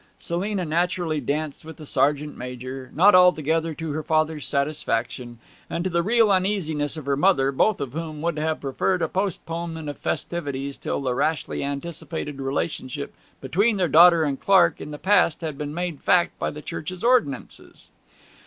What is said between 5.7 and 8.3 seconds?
to the real uneasiness of her mother, both of whom